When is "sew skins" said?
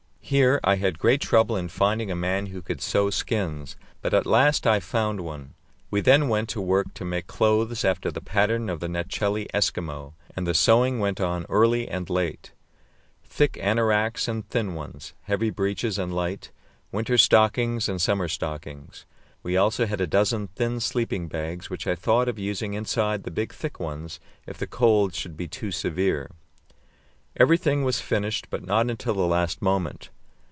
2.79-3.75